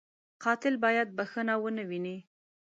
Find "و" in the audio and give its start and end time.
1.61-1.65